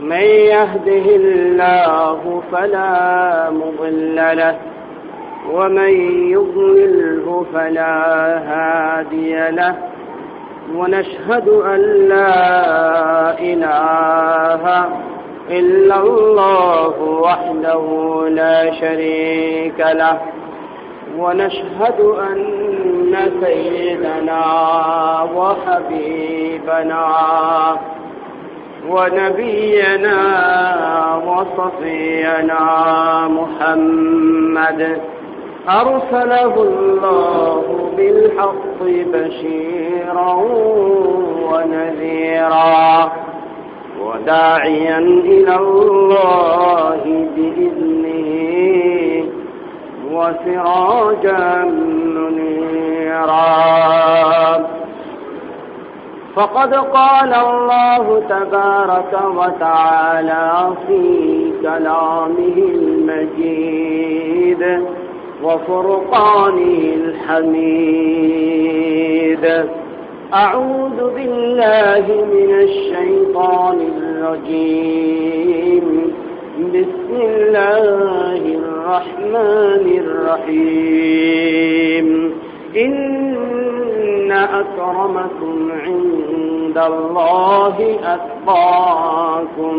من 0.00 0.16
يهده 0.52 1.06
الله 1.16 2.42
فلا 2.52 3.50
مضل 3.50 4.16
له 4.16 4.56
ومن 5.52 5.90
يضلله 6.30 7.46
فلا 7.54 7.94
هادي 8.38 9.50
له 9.50 9.74
ونشهد 10.76 11.48
أن 11.48 11.80
لا 12.08 13.38
إله 13.38 14.88
إلا 15.50 16.00
الله 16.02 17.00
وحده 17.02 17.84
لا 18.28 18.72
شريك 18.80 19.78
له 19.80 20.18
ونشهد 21.18 22.00
أن 22.00 23.16
سيدنا 23.44 24.42
وحبيبنا 25.36 27.06
ونبينا 28.88 30.18
وصفينا 31.26 32.62
محمد. 33.28 35.00
أرسله 35.68 36.54
الله 36.54 37.90
بالحق 37.96 38.80
بشيرا 38.82 40.34
ونذيرا 41.52 43.12
وداعيا 44.00 44.98
إلى 44.98 45.56
الله 45.56 47.00
بإذنه 47.36 48.30
وسراجا 50.12 51.64
منيرا. 52.14 53.40
فقد 56.36 56.74
قال 56.74 57.34
الله 57.34 58.22
تبارك 58.28 59.20
وتعالى 59.36 60.72
في 60.86 61.02
كلامه 61.62 62.56
المجيد 62.74 64.62
وفرقانه 65.44 66.94
الحميد. 66.94 68.24
أعوذ 70.34 71.14
بالله 71.14 72.04
من 72.34 72.50
الشيطان 72.60 73.78
الرجيم. 73.98 75.86
بسم 76.74 77.12
الله 77.12 78.36
الرحمن 78.36 79.84
الرحيم. 80.04 82.08
إن 82.76 83.49
أكرمكم 84.32 85.72
عند 85.86 86.78
الله 86.78 87.98
أتقاكم. 88.04 89.76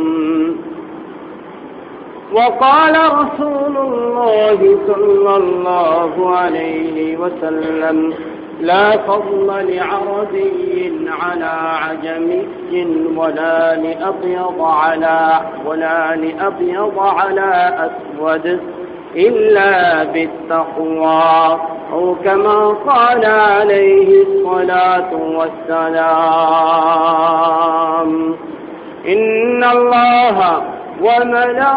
وقال 2.33 2.95
رسول 2.95 3.77
الله 3.77 4.77
صلى 4.87 5.35
الله 5.37 6.35
عليه 6.35 7.17
وسلم 7.17 8.13
لا 8.61 8.97
فضل 8.97 9.47
لعربي 9.47 10.93
على 11.21 11.51
عجمي 11.83 12.47
ولا 13.17 13.75
لأبيض 13.75 14.61
على 14.61 15.41
ولا 15.65 16.15
لأبيض 16.15 16.99
على 16.99 17.89
أسود 17.89 18.59
إلا 19.15 20.03
بالتقوى. 20.03 21.59
أو 21.91 22.15
كما 22.23 22.67
قال 22.67 23.25
عليه 23.25 24.23
الصلاة 24.23 25.13
والسلام. 25.13 26.01
إن 29.07 29.63
الله 29.63 30.63
وملائكته 31.01 31.71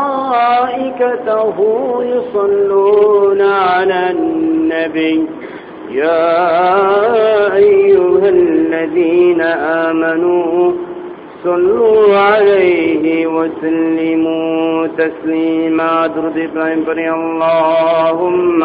يصلون 2.02 3.41
على 3.41 4.10
النبي. 4.10 5.26
يا 5.91 7.54
أيها 7.54 8.28
الذين 8.28 9.41
آمنوا 9.91 10.72
صلوا 11.44 12.19
عليه 12.19 13.26
وسلموا 13.26 14.86
تسليما. 14.86 16.06
درد 16.06 16.38
إبراهيم 16.38 16.84
اللهم 17.14 18.64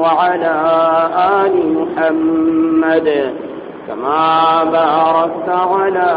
وعلى 0.00 0.54
آل 1.44 1.54
محمد 1.78 3.34
كما 3.88 4.64
باركت 4.64 5.48
على 5.48 6.10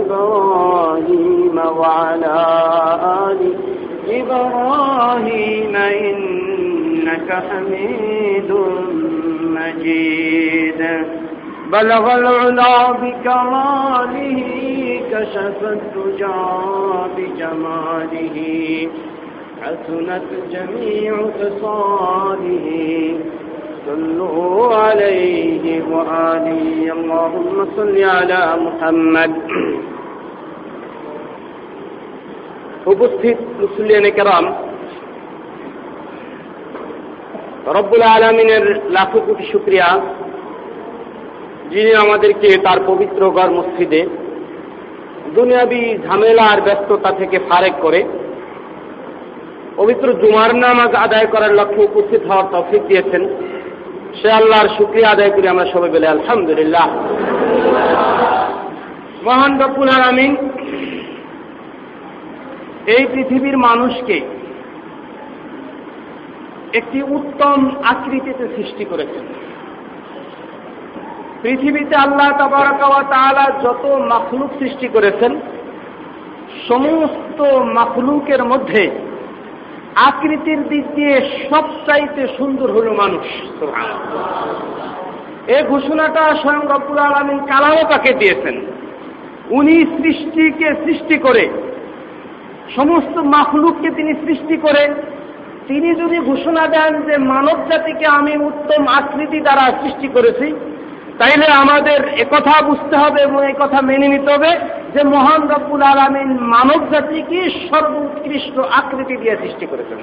إبراهيم 0.00 1.60
وعلى 1.76 2.36
آل 3.30 3.40
إبراهيم 4.08 5.76
إنك 5.76 7.28
حميد 7.50 8.50
مجيد. 9.42 10.82
بلغ 11.72 12.14
العلا 12.14 12.92
بكماله 12.92 14.40
كشف 15.12 15.60
الدجى 15.62 16.42
بجماله. 17.16 18.36
حسنت 19.61 20.29
جميع 20.51 21.13
خصاله 21.31 22.67
صلوا 23.85 24.75
عليه 24.75 25.65
وآله 25.83 26.65
اللهم 26.91 27.57
صل 27.77 27.95
على 28.11 28.41
محمد 28.57 29.33
উপস্থিত 32.85 33.37
মুসলিয়ানে 33.59 34.11
কেরাম 34.11 34.45
রব্বুল 37.77 38.03
আলমিনের 38.09 38.65
লাখো 38.89 39.19
কোটি 39.19 39.45
শুক্রিয়া 39.51 39.87
যিনি 41.71 41.91
আমাদেরকে 41.95 42.49
তার 42.57 42.79
পবিত্র 42.87 43.21
গড় 43.31 43.53
মসজিদে 43.57 44.01
দুনিয়াবি 45.35 45.81
ঝামেলা 46.05 46.43
আর 46.43 46.59
ব্যস্ততা 46.61 47.11
থেকে 47.11 47.37
ফারেক 47.49 47.75
করে 47.81 47.99
পবিত্র 49.76 50.06
জুমার 50.12 50.52
নামাজ 50.64 50.92
আদায় 51.06 51.26
করার 51.26 51.52
লক্ষ্যে 51.54 51.86
উপস্থিত 51.88 52.22
হওয়ার 52.28 52.46
তফিক 52.52 52.82
দিয়েছেন। 52.88 53.22
সে 54.18 54.28
আল্লাহর 54.30 54.68
শুক্রিয়া 54.78 55.08
আদায় 55.10 55.30
করি 55.30 55.46
আমরা 55.48 55.66
সবাই 55.72 55.90
বলে 55.90 56.06
আলহামদুলিল্লাহ। 56.08 56.86
মহান 59.26 59.52
রব্বুল 59.62 59.90
আলমিন, 59.98 60.32
এই 62.86 63.04
পৃথিবীর 63.12 63.56
মানুষকে 63.58 64.16
একটি 66.72 66.98
উত্তম 67.16 67.58
আকৃতিতে 67.84 68.44
সৃষ্টি 68.56 68.84
করেছেন। 68.84 69.24
পৃথিবীতে 71.42 71.94
আল্লাহ 71.96 72.30
তালা 73.12 73.46
যত 73.62 73.84
মাখলুক 74.12 74.50
সৃষ্টি 74.58 74.86
করেছেন, 74.88 75.32
সমস্ত 76.68 77.38
মাখলুকের 77.78 78.42
মধ্যে 78.44 78.82
আকৃতির 79.96 80.68
দিক 80.68 80.84
দিয়ে 80.94 81.20
সবচাইতে 81.50 82.26
সুন্দর 82.36 82.70
হল 82.72 82.90
মানুষ। 82.90 83.26
এ 85.48 85.62
ঘোষণাটা 85.62 86.34
স্বয়ং 86.42 86.62
রব্বুল 86.62 86.98
আলমিন 86.98 87.38
কালামও 87.38 87.90
তাকে 87.90 88.12
দিয়েছেন। 88.12 88.60
উনি 89.50 89.86
সৃষ্টিকে 89.86 90.68
সৃষ্টি 90.84 91.18
করে, 91.18 91.48
সমস্ত 92.76 93.18
মাখলুককে 93.18 93.90
তিনি 93.90 94.14
সৃষ্টি 94.26 94.56
করে, 94.56 94.94
তিনি 95.68 95.94
যদি 95.94 96.18
ঘোষণা 96.18 96.66
দেন 96.66 97.02
যে 97.02 97.18
মানব 97.18 97.56
জাতিকে 97.70 98.06
আমি 98.06 98.36
উত্তম 98.36 98.86
আকৃতি 98.86 99.40
দ্বারা 99.40 99.72
সৃষ্টি 99.82 100.08
করেছি 100.08 100.54
তাইলে 101.18 101.46
আমাদের 101.46 102.08
একথা 102.08 102.62
বুঝতে 102.62 102.96
হবে 102.96 103.20
এবং 103.22 103.52
কথা 103.58 103.80
মেনে 103.80 104.08
নিতে 104.08 104.32
হবে 104.32 104.56
যে 104.94 105.02
মহান 105.04 105.48
রব্বুল 105.48 105.82
আলমিন 105.82 106.40
মানব 106.40 106.90
জাতিকে 106.92 107.50
সর্বোৎকৃষ্ট 107.50 108.58
আকৃতি 108.58 109.16
দিয়ে 109.16 109.36
সৃষ্টি 109.36 109.66
করেছেন। 109.66 109.98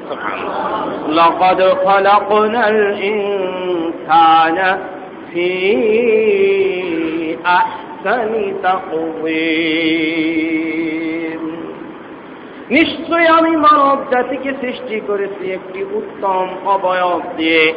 নিশ্চয় 12.72 13.26
আমি 13.26 13.56
মানব 13.56 13.98
জাতিকে 14.12 14.52
সৃষ্টি 14.62 15.02
করেছি 15.08 15.52
একটি 15.52 15.84
উত্তম 15.84 16.48
অবয়ব 16.66 17.22
দিয়ে। 17.38 17.74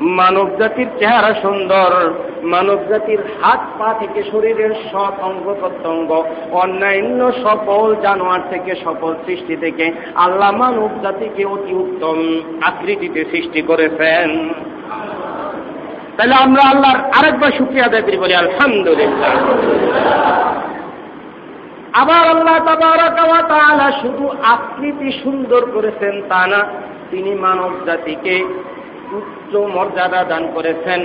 মানব 0.00 0.48
জাতির 0.58 0.86
চেহারা 0.98 1.34
সুন্দর, 1.42 2.10
মানব 2.42 2.78
জাতির 2.88 3.20
হাত 3.42 3.60
পা 3.78 3.94
থেকে 4.00 4.22
শরীরের 4.32 4.72
সব 4.92 5.12
অঙ্গ 5.22 5.54
প্রত্যঙ্গ, 5.60 6.10
অন্যান্য 6.52 7.32
সকল 7.44 7.96
জানোয়ার 8.02 8.40
থেকে, 8.50 8.72
সকল 8.84 9.14
সৃষ্টি 9.26 9.56
থেকে 9.56 9.92
আল্লাহ 10.14 10.50
মানব 10.52 10.90
জাতিকে 11.02 11.44
অতি 11.44 11.74
উত্তম 11.74 12.16
আকৃতিতে 12.62 13.24
সৃষ্টি 13.30 13.62
করেছেন। 13.62 14.28
তাহলে 16.16 16.34
আমরা 16.34 16.62
আল্লাহর 16.62 17.00
আরেকবার 17.18 17.52
শুক্রিয়া 17.58 17.88
করি, 17.88 18.16
বলি 18.16 18.34
আলহামদুলিল্লাহ। 18.34 19.32
আবার 21.92 22.22
আল্লাহ 22.28 23.90
শুধু 24.02 24.28
আকৃতি 24.28 25.08
সুন্দর 25.22 25.62
করেছেন 25.74 26.22
তা 26.28 26.46
না, 26.46 26.60
তিনি 27.10 27.34
মানব 27.34 27.70
জাতিকে 27.86 28.44
উচ্চ 29.12 29.56
মর্যাদা 29.56 30.24
দান 30.24 30.48
করেছেন। 30.54 31.00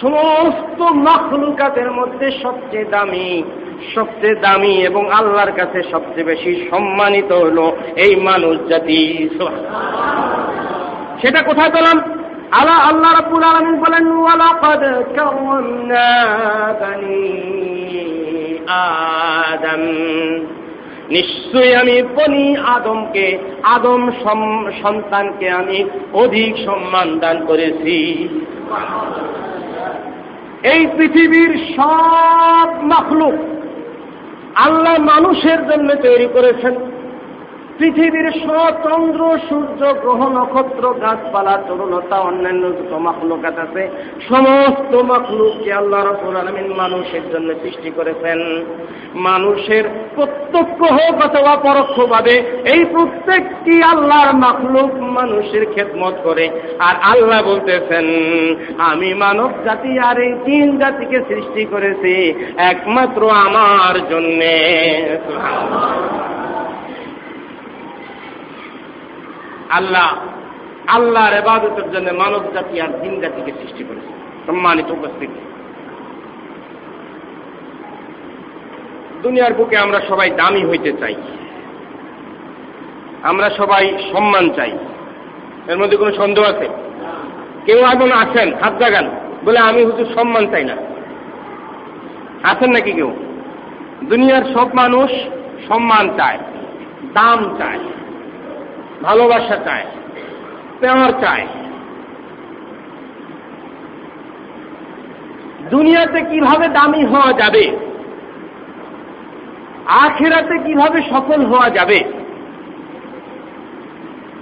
সমস্ত 0.00 0.82
মখলুকাতের 0.82 1.92
মধ্যে 1.92 2.30
সবচেয়ে 2.42 2.84
দামি 2.84 3.42
সবচেয়ে 3.94 4.34
দামি 4.34 4.74
এবং 4.82 5.12
আল্লাহর 5.12 5.52
কাছে 5.52 5.82
সবচেয়ে 5.90 6.24
বেশি 6.24 6.68
সম্মানিত 6.70 7.32
হলো 7.32 7.76
এই 7.96 8.16
মানুষ 8.16 8.58
জাতি। 8.68 9.28
সেটা 11.22 11.42
কোথায় 11.42 11.70
পেলাম? 11.70 11.98
আল্লাহ 12.50 12.78
আল্লাহ 12.88 13.12
রাব্বুল 13.12 13.44
আলামিন 13.44 13.76
বলেন, 13.80 14.06
ওয়ালাকাদ 14.18 14.82
কাররামনা 15.16 16.08
বানি 16.80 17.24
আদম। 18.66 19.82
নিশ্চয়ই 21.10 21.74
আমি 21.74 22.02
বনি 22.02 22.56
আদমকে, 22.56 23.26
আদম 23.62 24.02
সন্তানকে 24.82 25.50
আমি 25.50 25.78
অধিক 26.12 26.52
সম্মান 26.64 27.18
দান 27.18 27.36
করেছি। 27.46 27.96
এই 30.62 30.86
পৃথিবীর 30.96 31.52
সব 31.76 32.68
মাফলুক 32.82 33.36
আল্লাহ 34.54 34.94
মানুষের 34.98 35.60
জন্য 35.70 35.88
তৈরি 35.94 36.28
করেছেন। 36.32 36.74
পৃথিবীর 37.78 38.28
চন্দ্র, 38.84 39.38
সূর্য, 39.48 39.94
গ্রহ, 40.02 40.28
নক্ষত্র, 40.28 40.94
গাছপালা, 41.00 41.58
তরুণতা, 41.68 42.16
অন্যান্য 42.18 42.62
যত 42.68 42.92
মখলুকাত 42.92 43.58
আছে, 43.58 43.88
সমস্ত 44.28 44.94
মখলুককে 44.94 45.72
আল্লাহ 45.72 46.00
রসুল 46.04 46.36
আলমিন 46.36 46.68
মানুষের 46.76 47.24
জন্য 47.32 47.54
সৃষ্টি 47.62 47.90
করেছেন। 47.90 48.38
মানুষের 49.14 49.84
প্রত্যক্ষ 50.14 50.80
হোক 50.92 51.14
অথবা 51.26 51.56
পরোক্ষভাবে, 51.56 52.34
এই 52.72 52.84
প্রত্যেকটি 52.84 53.82
আল্লাহর 53.82 54.36
মখলুক 54.36 54.92
মানুষের 54.94 55.64
খেদমত 55.74 56.14
করে। 56.22 56.50
আর 56.78 56.94
আল্লাহ 57.02 57.42
বলতেছেন, 57.42 58.06
আমি 58.78 59.14
মানব 59.14 59.50
জাতি 59.64 59.98
আর 59.98 60.20
এই 60.20 60.32
তিন 60.44 60.78
জাতিকে 60.78 61.18
সৃষ্টি 61.28 61.64
করেছি, 61.64 62.14
একমাত্র 62.56 63.30
আমার 63.30 63.94
জন্যে। 64.08 64.54
আল্লাহ, 69.70 70.16
আল্লাহর 70.86 71.34
এবাদতের 71.34 71.92
জন্য 71.92 72.10
মানব 72.10 72.42
জাতি 72.54 72.80
আর 72.80 72.88
দিন 72.88 73.20
জাতিকে 73.20 73.52
সৃষ্টি 73.52 73.84
করেছে। 73.84 74.12
সম্মানিত 74.46 74.90
উপস্থিতি। 74.90 75.40
দুনিয়ার 79.22 79.52
বুকে 79.52 79.76
আমরা 79.76 80.00
সবাই 80.08 80.30
দামি 80.30 80.64
হইতে 80.64 80.92
চাই। 80.92 81.14
আমরা 83.22 83.50
সবাই 83.50 83.98
সম্মান 84.12 84.50
চাই। 84.50 84.78
এর 85.68 85.78
মধ্যে 85.78 85.96
কোনো 85.96 86.12
সন্দেহ 86.12 86.44
আছে? 86.44 86.68
কেউ 87.64 87.78
এখন 87.78 88.12
আছেন, 88.12 88.54
হাত 88.54 88.78
জাগান, 88.78 89.10
বলে 89.44 89.58
আমি 89.58 89.84
হুজুর 89.84 90.06
সম্মান 90.14 90.46
চাই 90.46 90.64
না। 90.64 90.76
আছেন 92.42 92.70
নাকি 92.70 92.92
কেউ? 92.92 93.16
দুনিয়ার 94.04 94.42
সব 94.54 94.74
মানুষ 94.74 95.10
সম্মান 95.68 96.08
চায়, 96.16 96.38
দাম 97.12 97.56
চায়। 97.58 97.78
ভালোবাসা 99.02 99.56
চায় 99.56 99.84
প্রেমার 100.78 101.12
চায়। 101.20 101.46
দুনিয়াতে 105.70 106.20
কীভাবে 106.20 106.68
দামি 106.68 107.04
হওয়া 107.04 107.32
যাবে? 107.32 107.76
আখেরাতে 109.86 110.58
কীভাবে 110.58 111.02
সফল 111.02 111.46
হওয়া 111.46 111.70
যাবে? 111.70 112.04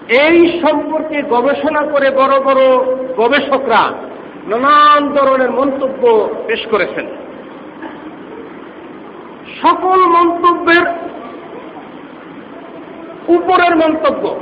এই 0.08 0.60
সম্পর্কে 0.62 1.22
গবেষণা 1.22 1.82
করে 1.82 2.10
বড় 2.10 2.40
বড় 2.40 2.62
গবেষকরা 3.16 3.92
নানান 4.48 5.08
ধরনের 5.08 5.50
মন্তব্য 5.50 6.28
পেশ 6.46 6.66
করেছেন। 6.70 7.06
সকল 9.62 9.98
মন্তব্যের 10.00 10.86
উপরের 13.28 13.76
মন্তব্য 13.76 14.36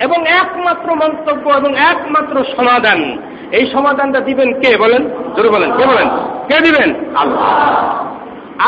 এবং 0.00 0.26
একমাত্র 0.26 0.94
মন্তব্য 0.94 1.50
এবং 1.50 1.76
একমাত্র 1.78 2.44
সমাধান। 2.56 3.18
এই 3.52 3.66
সমাধানটা 3.72 4.20
দিবেন 4.20 4.52
কে 4.52 4.76
বলেন? 4.76 5.08
ধরে 5.36 5.48
বলেন, 5.48 5.70
কে 5.76 5.86
বলেন? 5.86 6.08
কে 6.48 6.60
দিবেন? 6.60 7.16
আল্লাহ। 7.16 7.42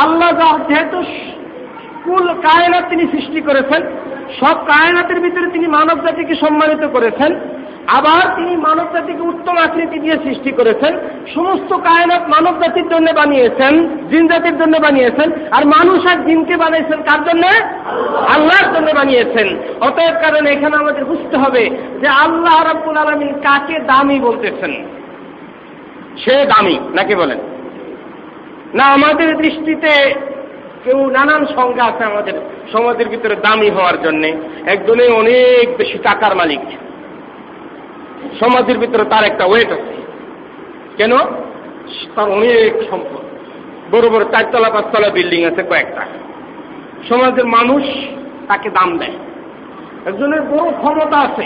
আল্লাহ 0.05 0.59
যেহেতু 0.69 1.03
কুল 2.05 2.29
কায়নাত 2.29 2.85
তিনি 2.89 3.03
সৃষ্টি 3.03 3.41
করেছেন, 3.41 3.83
সব 4.41 4.55
কায়নাতের 4.55 5.21
ভিতরে 5.21 5.51
তিনি 5.51 5.67
মানব 5.67 6.01
জাতিকে 6.01 6.35
সম্মানিত 6.35 6.87
করেছেন 6.87 7.39
আবার 7.97 8.37
তিনি 8.37 8.57
মানব 8.57 8.87
জাতিকে 8.93 9.23
উত্তম 9.23 9.57
আকৃতি 9.57 9.99
দিয়ে 9.99 10.17
সৃষ্টি 10.17 10.51
করেছেন, 10.51 10.99
সমস্ত 11.35 11.75
কায়নাত 11.75 12.23
মানব 12.29 12.61
জাতির 12.61 12.89
জন্য 12.89 13.13
বানিয়েছেন, 13.17 13.99
জিন 14.09 14.29
জাতির 14.29 14.59
জন্য 14.59 14.79
বানিয়েছেন, 14.79 15.33
আর 15.51 15.67
মানুষ 15.67 16.07
আর 16.07 16.17
জিনকে 16.17 16.57
বানিয়েছেন 16.57 17.03
কার 17.03 17.25
জন্য? 17.25 17.47
আল্লাহর 18.27 18.75
জন্য 18.75 18.91
বানিয়েছেন। 18.95 19.57
অতএব 19.81 20.15
কারণে 20.23 20.51
এখানে 20.51 20.77
আমাদের 20.77 21.05
বুঝতে 21.05 21.37
হবে 21.37 21.71
যে 22.01 22.09
আল্লাহ 22.09 22.63
রাব্বুল 22.63 22.97
আলমিন 22.97 23.29
কাকে 23.29 23.79
দামি 23.79 24.21
বলতেছেন। 24.21 24.73
সে 26.19 26.45
দামি, 26.45 26.79
নাকি 26.95 27.15
বলেন? 27.15 27.39
না, 28.75 28.85
আমাদের 28.85 29.37
দৃষ্টিতে 29.37 30.15
কেউ 30.85 31.11
নানান 31.11 31.47
সংজ্ঞা 31.47 31.85
আছে 31.85 32.05
আমাদের 32.05 32.33
সমাজের 32.73 33.09
ভিতরে 33.09 33.37
দামি 33.37 33.71
হওয়ার 33.71 34.03
জন্য। 34.03 34.25
একজনে 34.67 35.09
অনেক 35.09 35.77
বেশি 35.77 35.99
টাকার 35.99 36.37
মালিক। 36.37 36.61
সমাজের 38.41 38.79
ভিতরে 38.79 39.05
তার 39.05 39.25
একটা 39.25 39.45
ওয়েট 39.45 39.73
আছে। 39.73 40.03
কেন? 40.97 41.19
তার 42.15 42.31
অনেক 42.31 42.91
সম্পদ। 42.91 43.21
বড় 43.95 44.09
বড় 44.09 44.25
চারতলা 44.25 44.71
পাঁচতলা 44.71 45.09
বিল্ডিং 45.09 45.45
আছে 45.45 45.63
কয়েকটা। 45.63 46.07
সমাজের 47.09 47.47
মানুষ 47.47 47.83
তাকে 48.49 48.71
দাম 48.71 48.99
দেয়। 48.99 49.13
একজনের 50.07 50.43
বড় 50.43 50.73
ক্ষমতা 50.73 51.19
আছে। 51.19 51.43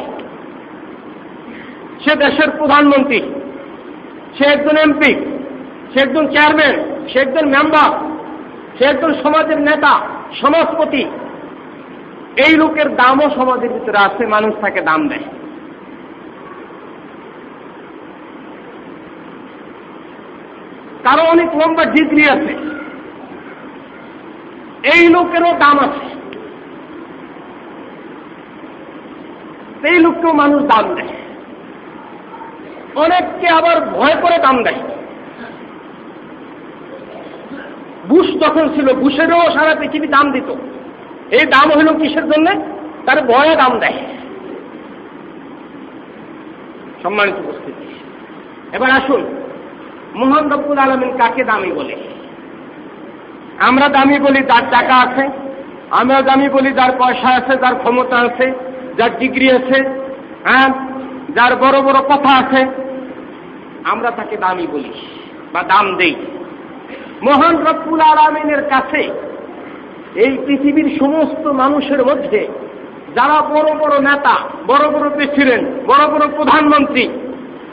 সে 2.04 2.16
দেশের 2.16 2.50
প্রধানমন্ত্রী। 2.50 3.20
সে 4.38 4.44
একজন 4.44 4.76
এমপি। 4.76 5.14
সে 5.94 6.00
একজন 6.00 6.26
চেয়ারম্যান। 6.26 7.06
সে 7.08 7.18
একজন 7.18 7.48
মেম্বার। 7.48 8.14
সে 8.78 8.84
একজন 8.84 9.14
সমাজের 9.14 9.60
নেতা, 9.60 10.00
সমাজপতি। 10.40 11.04
এই 12.36 12.56
লোকের 12.56 12.96
দামও 12.96 13.30
সমাজের 13.30 13.72
ভিতরে 13.72 13.98
আছে, 13.98 14.26
মানুষ 14.26 14.54
তাকে 14.60 14.80
দাম 14.80 15.08
দেয়। 15.08 15.22
কারও 21.04 21.22
অনেক 21.22 21.56
লম্বা 21.56 21.84
ডিগ্রি 21.84 22.28
আছে। 22.28 22.74
এই 24.96 25.08
লোকেরও 25.08 25.52
দাম 25.52 25.78
আছে। 25.78 26.14
এই 29.88 29.98
লোককেও 29.98 30.32
মানুষ 30.32 30.62
দাম 30.62 30.94
দেয়। 30.94 31.08
অনেককে 32.94 33.48
আবার 33.48 33.80
ভয় 33.80 34.14
করে 34.22 34.38
দাম 34.38 34.62
দেয়। 34.62 34.80
বুশ 38.08 38.26
তখন 38.42 38.68
ছিল, 38.74 38.92
বুশেরও 38.92 39.50
সারা 39.50 39.74
পৃথিবী 39.74 40.06
দাম 40.06 40.32
দিত। 40.32 40.54
এই 41.30 41.46
দাম 41.46 41.72
হইল 41.72 41.88
কিসের 41.88 42.30
জন্য? 42.30 42.50
তার 43.06 43.22
ভয়ে 43.22 43.56
দাম 43.56 43.78
দেয়। 43.78 43.94
সম্মানিত 47.02 47.34
উপস্থিতি। 47.34 47.94
এবার 48.72 48.90
আসুন। 48.90 49.43
মোহন 50.14 50.44
রব্বুল 50.52 50.78
আলমিন 50.78 51.12
কাকে 51.18 51.44
দামি 51.44 51.70
বলে? 51.72 51.94
আমরা 53.58 53.88
দামি 53.88 54.18
বলি 54.18 54.40
যার 54.40 54.64
টাকা 54.70 54.94
আছে, 55.04 55.24
আমরা 55.90 56.22
দামি 56.22 56.48
বলি 56.48 56.70
যার 56.72 56.92
পয়সা 56.98 57.28
আছে, 57.28 57.52
যার 57.62 57.74
ক্ষমতা 57.74 58.16
আছে, 58.16 58.46
যার 58.98 59.18
ডিগ্রি 59.18 59.46
আছে 59.50 59.78
হ্যাঁ 60.44 60.68
যার 61.34 61.56
বড় 61.56 61.76
বড় 61.82 61.98
কথা 62.00 62.32
আছে, 62.36 62.60
আমরা 63.84 64.10
তাকে 64.10 64.36
দামি 64.36 64.66
বলি 64.66 64.92
বা 65.52 65.62
দাম 65.62 65.96
দেই। 65.96 66.14
মহান 67.22 67.56
রব্বুল 67.66 68.00
আলমিনের 68.00 68.62
কাছে 68.68 69.02
এই 70.14 70.32
পৃথিবীর 70.46 70.88
সমস্ত 71.00 71.46
মানুষের 71.46 72.04
মধ্যে 72.04 72.48
যারা 73.14 73.36
বড় 73.54 73.70
বড় 73.78 73.94
নেতা, 74.00 74.36
বড় 74.66 74.84
বড় 74.90 75.06
প্রেসিডেন্ট, 75.10 75.66
বড় 75.86 76.04
বড় 76.08 76.24
প্রধানমন্ত্রী, 76.36 77.08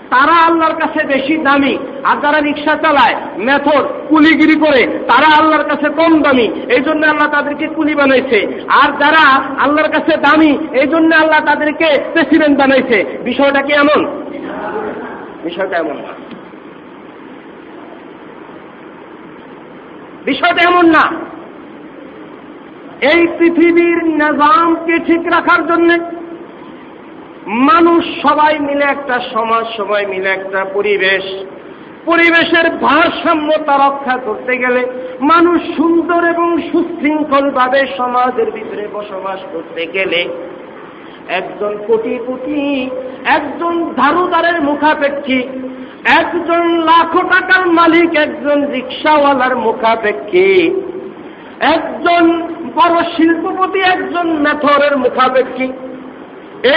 তারা 0.10 0.36
আল্লাহর 0.48 0.75
কাছে 0.81 1.00
বেশি 1.05 1.38
দামি। 1.38 1.77
আর 2.03 2.22
যারা 2.22 2.39
রিক্সা 2.39 2.75
চালায়, 2.75 3.15
মেথর, 3.38 3.84
কুলিগিরি 4.10 4.60
করে, 4.60 5.00
তারা 5.08 5.41
আল্লাহর 5.41 5.63
কাছে 5.63 5.89
কম 5.89 6.22
দামি। 6.22 6.62
এই 6.70 6.81
জন্য 6.81 7.08
আল্লাহ 7.08 7.31
তাদেরকে 7.31 7.67
কুলি 7.67 7.96
বানাইছে। 7.96 8.62
আর 8.67 8.91
যারা 8.91 9.31
আল্লাহর 9.36 9.91
কাছে 9.91 10.17
দামি, 10.17 10.58
এই 10.72 10.88
জন্য 10.88 11.15
আল্লাহ 11.15 11.46
তাদেরকে 11.46 11.86
প্রেসিডেন্ট 12.13 12.60
বানাইছে। 12.60 13.17
বিষয়টা 13.24 13.62
কি 13.62 13.74
এমন? 13.74 14.05
বিষয়টা 15.43 15.77
এমন 15.77 15.93
না। 15.93 16.13
বিষয়টা 20.25 20.72
এমন 20.72 20.86
না। 20.86 21.31
এই 23.01 23.27
পৃথিবীর 23.38 24.03
নিজামকে 24.03 25.00
ঠিক 25.00 25.27
রাখার 25.27 25.67
জন্যে 25.67 26.00
মানুষ 27.48 28.05
সবাই 28.22 28.60
মিলে 28.60 28.86
একটা 28.86 29.20
সমাজ, 29.34 29.65
সবাই 29.77 30.05
মিলে 30.05 30.29
একটা 30.29 30.65
পরিবেশ 30.74 31.46
পরিবেশের 32.05 32.67
ভারসাম্যতা 32.81 33.75
রক্ষা 33.77 34.15
করতে 34.17 34.53
গেলে 34.58 34.81
মানুষ 35.22 35.60
সুন্দর 35.77 36.22
এবং 36.25 36.48
সুশৃঙ্খলভাবে 36.72 37.79
সমাজের 37.98 38.51
ভিতরে 38.51 38.88
বসবাস 38.93 39.39
করতে 39.53 39.84
গেলে 39.88 40.22
একজন 41.29 41.77
কোটিপতি, 41.88 42.89
একজন 43.25 43.74
ধারুদারের 43.96 44.62
মুখাপেক্ষী, 44.62 45.39
একজন 46.20 46.63
লাখো 46.79 47.22
টাকার 47.24 47.63
মালিক, 47.67 48.10
একজন 48.15 48.58
রিক্সাওয়ালার 48.72 49.55
মুখাপেক্ষী, 49.55 50.51
একজন 51.75 52.24
বড় 52.75 52.98
শিল্পপতি, 53.17 53.79
একজন 53.79 54.27
মেথরের 54.38 54.98
মুখাপেক্ষী। 54.98 55.67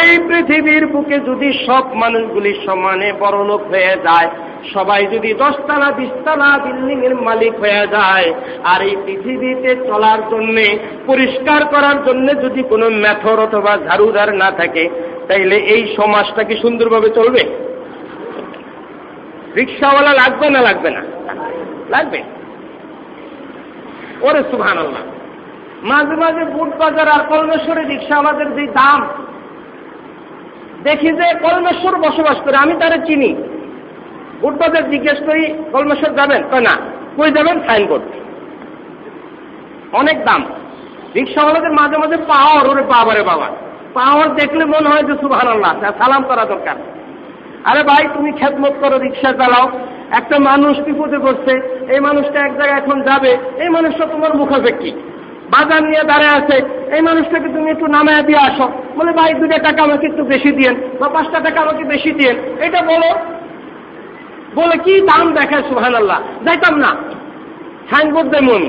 এই 0.00 0.12
পৃথিবীর 0.28 0.86
বুকে 0.86 1.16
যদি 1.20 1.48
সব 1.66 1.84
মানুষগুলি 1.94 2.52
সমানে 2.66 3.08
বড়লোক 3.20 3.62
হয়ে 3.70 3.94
যায় 4.04 4.28
সবাই 4.72 5.06
যদি 5.06 5.34
দশতলা, 5.34 5.92
বিশতলা 5.92 6.58
বিল্ডিং 6.58 7.04
এর 7.04 7.14
মালিক 7.14 7.54
হয়ে 7.60 7.86
যায়, 7.86 8.34
আর 8.64 8.82
এই 8.82 8.96
পৃথিবীতে 9.06 9.76
চলার 9.76 10.18
জন্য, 10.30 10.56
পরিষ্কার 11.06 11.64
করার 11.64 12.04
জন্য 12.04 12.42
যদি 12.42 12.62
কোনো 12.62 12.90
মেথর 12.90 13.38
অথবা 13.38 13.76
ঝাড়ুদার 13.76 14.34
না 14.34 14.50
থাকে, 14.50 14.88
তাইলে 15.28 15.56
এই 15.56 15.96
সমাজটা 15.96 16.44
কি 16.44 16.56
সুন্দরভাবে 16.56 17.08
চলবে? 17.08 17.42
রিক্সাওয়ালা 19.56 20.12
লাগবে 20.12 20.50
না 20.50 20.60
লাগবে 20.62 20.90
না? 20.90 21.02
লাগবে। 21.90 22.22
ওরে 24.20 24.38
আল্লাহ 24.62 25.02
মাঝে 25.82 26.16
মাঝে 26.16 26.44
বুট 26.44 26.68
বাজার 26.76 27.08
আর 27.08 27.22
কলমেশ্বরে 27.28 27.84
রিক্সাওয়ালাদের 27.84 28.54
যে 28.54 28.66
দাম, 28.66 29.08
দেখি 30.82 31.06
যে 31.06 31.34
কলমেশ্বর 31.40 31.96
বসবাস 31.96 32.38
করে, 32.40 32.56
আমি 32.56 32.74
তারা 32.80 32.96
চিনি। 32.96 33.34
বুটবাজার 34.44 34.90
জিজ্ঞেস 34.90 35.18
করি, 35.26 35.54
কলমেশ্বর 35.72 36.14
যাবেন? 36.14 36.42
না। 36.60 36.70
কই 37.16 37.30
যাবেন? 37.30 37.60
সাইনবোর্ড। 37.66 38.04
অনেক 39.94 40.24
দাম। 40.24 40.44
রিক্সাওয়ালাদের 41.16 41.72
মাঝে 41.72 41.96
মাঝে 41.96 42.16
পাওয়ার, 42.16 42.68
ওরে 42.68 42.82
বাবারে 42.82 43.22
বাবা। 43.22 43.46
পাওয়ার 43.94 44.34
দেখলে 44.34 44.64
মনে 44.64 44.88
হয় 44.88 45.02
যে 45.02 45.14
সুভান 45.20 45.48
আল্লাহ 45.48 45.80
সালাম 45.80 46.22
করা 46.22 46.44
দরকার। 46.44 46.74
আরে 47.64 47.82
ভাই, 47.82 48.08
তুমি 48.14 48.32
খেদমত 48.32 48.72
করো, 48.80 48.98
রিক্সা 48.98 49.32
চালাও। 49.32 49.70
একটা 50.10 50.38
মানুষ 50.38 50.78
বিপদে 50.80 51.18
পড়ছে, 51.18 51.84
এই 51.92 52.00
মানুষটা 52.00 52.40
এক 52.40 52.56
জায়গায় 52.56 52.80
এখন 52.80 53.02
যাবে, 53.02 53.36
এই 53.56 53.68
মানুষটা 53.68 54.06
তোমার 54.06 54.36
মুখাপেক্ষি। 54.36 54.90
বাজার 55.50 55.82
নিয়ে 55.82 56.02
দাঁড়ায় 56.02 56.42
আছে, 56.42 56.56
এই 56.94 57.00
মানুষটাকে 57.00 57.48
তুমি 57.48 57.70
একটু 57.70 57.86
নামায় 57.86 58.22
দিয়ে 58.22 58.38
আসো। 58.38 58.68
বলে, 58.96 59.12
ভাই 59.12 59.34
দুটা 59.34 59.58
টাকা 59.58 59.82
আমাকে 59.82 60.06
একটু 60.06 60.24
বেশি 60.24 60.52
দিয়েন, 60.52 60.74
বা 61.00 61.08
পাঁচটা 61.08 61.40
টাকা 61.40 61.60
আমাকে 61.60 61.84
বেশি 61.84 62.10
দিয়েন। 62.10 62.36
এটা 62.60 62.82
বলো 62.82 63.33
বলে, 64.56 64.76
কি 64.84 64.94
দাম 65.10 65.26
দেখায় 65.38 65.64
সুহান 65.68 65.94
আল্লাহ 66.00 66.18
যাইতাম 66.46 66.74
না। 66.84 66.90
সাইনবোর্ড 67.90 68.28
দেমন 68.34 68.62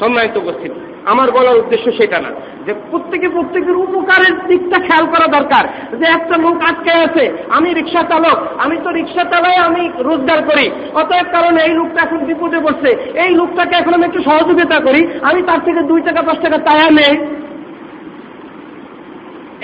সম্মানিত 0.00 0.34
উপস্থিতি, 0.36 0.80
আমার 1.12 1.28
বলার 1.30 1.60
উদ্দেশ্য 1.62 1.86
সেটা 1.98 2.18
না, 2.20 2.30
যে 2.66 2.72
প্রত্যেকে 2.90 3.28
প্রত্যেকের 3.28 3.76
উপকারের 3.76 4.34
দিকটা 4.48 4.78
খেয়াল 4.86 5.04
করা 5.12 5.26
দরকার। 5.36 5.64
যে 5.98 6.06
একটা 6.16 6.36
লোক 6.44 6.56
আটকে 6.68 6.92
আছে, 7.06 7.24
আমি 7.48 7.68
রিক্সা 7.74 8.02
চালক, 8.10 8.38
আমি 8.64 8.76
তো 8.84 8.90
রিক্সা 8.90 9.24
চালাই, 9.32 9.56
আমি 9.68 9.82
রোজগার 9.98 10.40
করি। 10.42 10.66
অতএব 11.00 11.26
কারণে 11.32 11.60
এই 11.68 11.74
লোকটা 11.80 12.00
এখন 12.02 12.20
বিপদে 12.28 12.58
পড়ছে। 12.64 12.90
এই 13.24 13.30
লোকটাকে 13.40 13.74
এখন 13.76 13.92
আমি 13.94 14.04
একটু 14.04 14.20
সহযোগিতা 14.22 14.78
করি। 14.86 15.00
আমি 15.22 15.40
তার 15.42 15.60
থেকে 15.64 15.80
দুই 15.90 16.00
টাকা, 16.00 16.20
পাঁচ 16.22 16.38
টাকা 16.44 16.58
তায়া 16.68 16.88
নেই। 17.00 17.14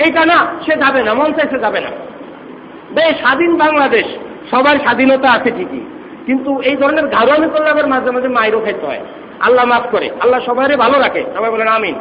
এইটা 0.05 0.23
না, 0.33 0.39
সে 0.65 0.73
যাবে 0.83 1.01
না, 1.07 1.11
মন 1.15 1.31
চাইছে 1.33 1.59
যাবে 1.59 1.81
না। 1.87 1.93
বেশ 2.95 3.17
স্বাধীন 3.17 3.57
বাংলাদেশ। 3.57 4.07
সবার 4.51 4.79
স্বাধীনতা 4.79 5.29
আছে 5.31 5.51
ঠিকই। 5.51 5.81
কিন্তু 6.27 6.61
এই 6.61 6.77
ধরনের 6.77 7.07
ঘাড়ুয়ামি 7.07 7.49
করলে 7.49 7.71
আবার 7.71 7.89
মাঝে 7.89 8.11
মাঝে 8.11 8.29
মাইরও 8.29 8.61
খেতে 8.61 8.87
হয়। 8.87 9.01
আল্লাহ 9.41 9.65
মাফ 9.65 9.83
করে। 9.91 10.11
আল্লাহ 10.21 10.41
সবাই 10.41 10.77
ভালো 10.77 10.99
রাখে। 10.99 11.25
সবাই 11.37 11.51
বলেন, 11.51 11.69
আমিন। 11.69 11.95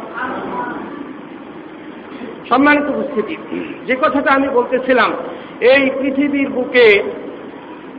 সম্মানিত 2.48 2.90
উপস্থিতি, 2.90 3.36
যে 3.86 3.96
কথাটা 3.96 4.32
আমি 4.32 4.48
বলতেছিলাম, 4.48 5.12
এই 5.60 5.90
পৃথিবীর 6.00 6.48
বুকে 6.48 7.02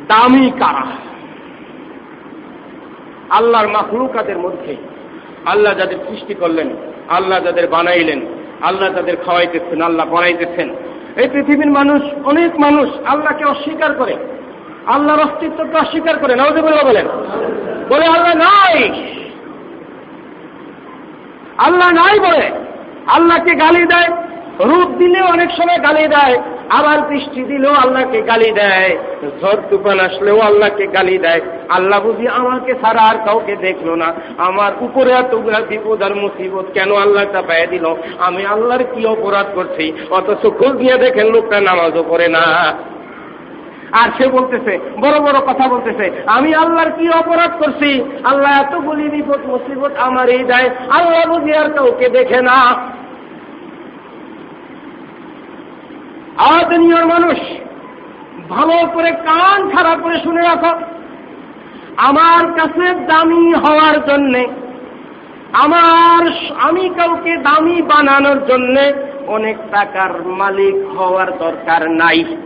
দামি 0.08 0.52
কারা? 0.52 0.86
আল্লাহর 3.30 3.68
মাহলুকাদের 3.68 4.38
মধ্যে। 4.38 4.76
আল্লাহ 5.46 5.74
যাদের 5.74 5.98
সৃষ্টি 6.10 6.34
করলেন, 6.34 6.70
আল্লাহ 7.10 7.44
যাদের 7.44 7.68
বানাইলেন, 7.68 8.22
আল্লাহ 8.62 8.94
যাদের 8.94 9.18
খাওয়াইতেছেন, 9.18 9.82
আল্লাহ 9.82 10.10
বানাইতেছেন। 10.10 10.76
এই 11.22 11.30
পৃথিবীর 11.30 11.72
মানুষ, 11.72 12.02
অনেক 12.26 12.60
মানুষ 12.60 12.90
আল্লাহকে 13.06 13.46
অস্বীকার 13.46 13.94
করে। 13.94 14.16
আল্লাহর 14.86 15.20
অস্তিত্বকে 15.20 15.78
অস্বীকার 15.78 16.18
করে। 16.18 16.36
নজিবুল্লাহ 16.36 16.88
বলেন। 16.88 17.08
বলে 17.90 18.06
আল্লাহ 18.06 18.36
নাই। 18.36 19.04
আল্লাহ 21.58 21.92
নাই 21.92 22.20
বলে। 22.20 22.50
আল্লাহকে 23.08 23.56
গালি 23.56 23.86
দেয়, 23.86 24.18
রূপ 24.60 24.90
দিলে 24.90 25.22
অনেক 25.22 25.52
সময় 25.52 25.78
গালি 25.78 26.08
দেয়। 26.08 26.42
আবার 26.72 27.02
বৃষ্টি 27.02 27.44
দিলেও 27.44 27.74
আল্লাহকে 27.74 28.22
গালি 28.22 28.52
দেয়, 28.52 28.98
ঝড় 29.42 29.62
তুফান 29.70 30.00
আসলেও 30.00 30.40
আল্লাহকে 30.40 30.88
গালি 30.88 31.18
দেয়। 31.18 31.42
আল্লাহ 31.70 32.00
বুঝি 32.00 32.28
আমাকে 32.28 32.74
ছাড়া 32.74 33.02
আর 33.02 33.16
কাউকে 33.26 33.56
দেখল 33.56 33.90
না। 33.96 34.14
আমার 34.38 34.72
উপরে 34.80 35.12
এত 35.12 35.36
বিপদ 35.70 36.04
আর 36.04 36.16
মুসিবত 36.16 36.66
কেন 36.74 36.96
আল্লাহ 36.96 37.24
চাপাই 37.34 37.68
দিল? 37.68 37.86
আমি 38.20 38.46
আল্লাহর 38.46 38.84
কি 38.84 39.06
অপরাধ 39.06 39.48
করছি? 39.56 39.86
অথচ 40.10 40.44
খোঁজ 40.60 40.74
নিয়ে 40.76 40.98
দেখেন 40.98 41.28
লোকটা 41.28 41.62
নামাজও 41.62 42.04
করে 42.04 42.28
না। 42.28 42.46
আর 43.92 44.10
সে 44.18 44.26
বলতেছে, 44.28 44.74
বড় 45.00 45.20
বড় 45.20 45.40
কথা 45.40 45.66
বলতেছে, 45.68 46.06
আমি 46.26 46.56
আল্লাহর 46.56 46.92
কি 46.92 47.06
অপরাধ 47.10 47.52
করছি? 47.64 47.92
আল্লাহ 48.24 48.52
এতগুলি 48.62 49.10
বিপদ, 49.10 49.40
মুসিবত 49.46 49.94
আমার 49.98 50.28
এই 50.30 50.44
দেয়। 50.44 50.70
আল্লাহ 50.90 51.22
বুঝি 51.28 51.54
আর 51.54 51.70
কাউকে 51.70 52.08
দেখে 52.10 52.42
না। 52.42 52.60
আদনীয় 56.50 57.06
মানুষ, 57.06 57.38
ভালো 58.50 58.88
করে 58.94 59.12
কান 59.12 59.70
খারাপ 59.70 60.00
করে 60.02 60.18
শুনে 60.24 60.42
রাখো। 60.42 60.80
আমার 61.98 62.52
কাছে 62.52 62.94
দামি 62.94 63.54
হওয়ার 63.54 64.06
জন্যে, 64.06 64.48
আমার 65.54 66.32
আমি 66.60 66.90
কাউকে 66.90 67.38
দামি 67.38 67.82
বানানোর 67.82 68.46
জন্যে 68.46 68.94
অনেক 69.28 69.58
টাকার 69.72 70.26
মালিক 70.26 70.98
হওয়ার 70.98 71.38
দরকার 71.38 71.92
নাই। 71.92 72.38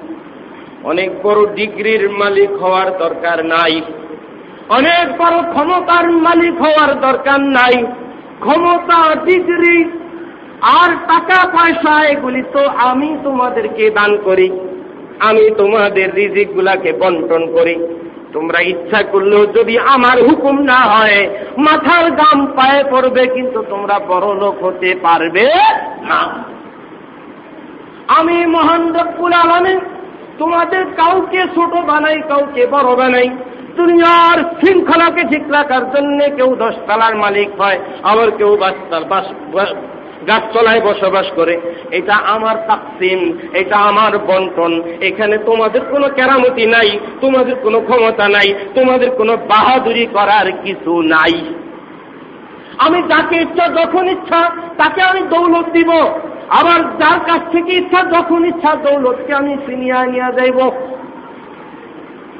অনেক 0.83 1.23
বড় 1.23 1.45
ডিগ্রির 1.55 2.09
মালিক 2.09 2.51
হওয়ার 2.51 2.97
দরকার 2.97 3.45
নাই। 3.45 3.81
অনেক 4.69 5.17
বড় 5.17 5.37
ক্ষমতার 5.53 6.11
মালিক 6.11 6.61
হওয়ার 6.61 6.99
দরকার 6.99 7.39
নাই। 7.39 7.85
ক্ষমতা, 8.39 9.15
ডিগ্রি 9.15 9.77
আর 10.65 10.89
টাকা 10.89 11.47
পয়সা 11.47 12.03
এগুলি 12.03 12.43
তো 12.53 12.67
আমি 12.67 13.17
তোমাদেরকে 13.23 13.89
দান 13.89 14.17
করি। 14.17 14.51
আমি 15.19 15.51
তোমাদের 15.57 16.13
রিজিক 16.13 16.53
গুলাকে 16.53 16.93
বন্টন 16.93 17.51
করি। 17.51 17.75
তোমরা 18.33 18.59
ইচ্ছা 18.59 19.03
করলেও 19.03 19.45
যদি 19.45 19.79
আমার 19.79 20.23
হুকুম 20.23 20.61
না 20.61 20.75
হয়, 20.75 21.29
মাথার 21.57 22.15
দাম 22.15 22.45
পায়ে 22.45 22.83
পড়বে, 22.91 23.27
কিন্তু 23.27 23.63
তোমরা 23.69 23.99
বড় 24.07 24.35
লোক 24.35 24.63
হতে 24.63 24.95
পারবে 25.01 25.45
না। 26.03 26.45
আমি 28.07 28.45
মহান 28.45 28.95
রব্বুল 28.95 29.33
আলমিন, 29.33 29.79
তোমাদের 30.37 30.85
কাউকে 30.85 31.41
ছোট 31.55 31.73
বানাই, 31.85 32.21
কাউকে 32.27 32.65
বড় 32.65 32.95
বানাই। 32.95 33.29
দুনিয়ার 33.75 34.39
শৃঙ্খলাকে 34.59 35.23
ঠিক 35.23 35.51
রাখার 35.51 35.91
জন্য 35.91 36.25
কেউ 36.35 36.55
দশতলার 36.55 37.15
মালিক 37.15 37.61
হয়, 37.61 37.79
আবার 38.03 38.31
কেউ 38.31 38.57
গাছতলায় 40.27 40.81
বসবাস 40.81 41.25
করে। 41.35 41.61
এটা 41.91 42.15
আমার 42.15 42.55
তাকসিম, 42.67 43.37
এটা 43.53 43.77
আমার 43.77 44.17
বন্টন। 44.17 44.81
এখানে 45.01 45.37
তোমাদের 45.37 45.81
কোনো 45.81 46.09
কেরামতি 46.09 46.65
নাই, 46.65 46.99
তোমাদের 47.21 47.55
কোনো 47.55 47.81
ক্ষমতা 47.81 48.29
নাই, 48.29 48.53
তোমাদের 48.75 49.11
কোনো 49.11 49.37
বাহাদুরি 49.37 50.05
করার 50.05 50.51
কিছু 50.63 51.01
নাই। 51.01 51.53
আমি 52.77 53.01
যাকে 53.01 53.35
ইচ্ছা, 53.35 53.67
যখন 53.67 54.09
ইচ্ছা, 54.09 54.49
তাকে 54.77 55.01
আমি 55.01 55.21
দৌলত 55.21 55.65
দিব। 55.69 55.91
আবার 56.49 56.97
যার 56.97 57.19
কাছ 57.19 57.51
থেকে 57.51 57.73
ইচ্ছা, 57.73 58.03
যখন 58.03 58.45
ইচ্ছা, 58.45 58.75
দৌলতকে 58.75 59.33
আমি 59.33 59.57
চিনিয়ে 59.65 60.05
নিয়ে 60.05 60.33
যাইব। 60.35 60.71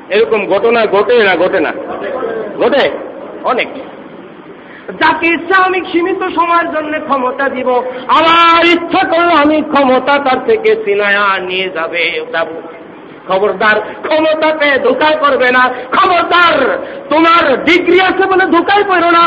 এরকম 0.09 0.45
ঘটনা 0.45 0.85
ঘটে 0.85 1.23
না 1.23 1.35
ঘটে 1.35 1.59
না? 1.59 1.71
ঘটে? 2.57 2.89
অনেক। 3.43 3.67
যাকে 5.01 5.25
ইচ্ছা 5.27 5.57
আমি 5.65 5.79
সীমিত 5.91 6.21
সময়ের 6.35 6.67
জন্য 6.71 6.93
ক্ষমতা 6.99 7.45
দিব, 7.49 7.69
আমার 8.07 8.61
ইচ্ছা 8.65 9.01
করলে 9.11 9.33
আমি 9.43 9.57
ক্ষমতা 9.73 10.13
তার 10.25 10.39
থেকে 10.45 10.69
সিনায়া 10.85 11.39
নিয়ে 11.39 11.67
যাবে 11.69 12.03
খবরদার 13.27 13.77
ক্ষমতাকে 14.07 14.69
ধোকায় 14.79 15.17
করবে 15.23 15.49
না। 15.51 15.63
খবরদার, 15.91 16.55
তোমার 17.09 17.43
ডিগ্রি 17.63 17.97
আছে 18.01 18.23
বলে 18.31 18.45
ধোকায় 18.45 18.83
পড়ো 18.83 19.09
না। 19.11 19.25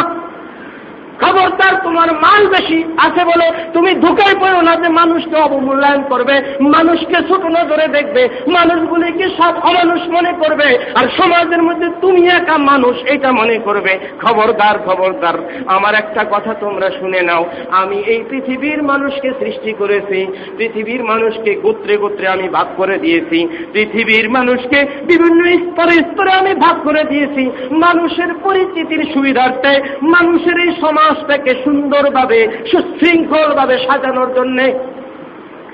খবরদার 1.22 1.74
তোমার 1.82 2.08
মাল 2.24 2.42
বেশি 2.48 2.78
আছে 2.98 3.22
বলে 3.24 3.46
তুমি 3.74 3.90
ঢুকাই 3.94 4.34
পড়ো 4.40 4.60
না 4.62 4.72
যে 4.76 4.88
মানুষকে 5.00 5.36
অবমূল্যায়ন 5.36 6.02
করবে, 6.02 6.34
মানুষকে 6.60 7.18
ছোট 7.28 7.42
নজরে 7.56 7.86
দেখবে, 7.88 8.22
মানুষগুলিকে 8.48 9.26
সব 9.38 9.54
অমানুষ 9.62 10.00
মনে 10.08 10.32
করবে, 10.32 10.68
আর 10.94 11.06
সমাজের 11.18 11.62
মধ্যে 11.62 11.88
তুমি 12.00 12.22
একা 12.28 12.56
মানুষ 12.58 12.96
এটা 13.06 13.32
মনে 13.32 13.56
করবে। 13.58 13.92
খবরদার 14.22 14.76
খবরদার, 14.86 15.36
আমার 15.66 15.94
একটা 15.94 16.22
কথা 16.30 16.54
তোমরা 16.54 16.88
শুনে 16.90 17.20
নাও। 17.20 17.42
আমি 17.70 17.98
এই 18.12 18.20
পৃথিবীর 18.30 18.82
মানুষকে 18.82 19.30
সৃষ্টি 19.40 19.72
করেছি, 19.72 20.26
পৃথিবীর 20.56 21.02
মানুষকে 21.04 21.54
গোত্রে 21.54 21.96
গোত্রে 21.96 22.26
আমি 22.28 22.48
ভাগ 22.48 22.66
করে 22.76 22.98
দিয়েছি, 22.98 23.38
পৃথিবীর 23.72 24.30
মানুষকে 24.30 24.78
বিভিন্ন 25.06 25.40
স্তরে 25.64 25.96
স্তরে 26.08 26.32
আমি 26.32 26.52
ভাগ 26.54 26.76
করে 26.84 27.02
দিয়েছি। 27.04 27.42
মানুষের 27.70 28.30
পরিচিতির 28.42 29.02
সুবিধার্থে 29.14 29.72
মানুষের 30.02 30.56
এই 30.64 30.72
সমাজ 30.80 31.07
সমাজটাকে 31.08 31.50
সুন্দরভাবে, 31.64 32.48
সুশৃঙ্খলভাবে 32.70 33.78
সাজানোর 33.78 34.34
জন্যে। 34.34 34.78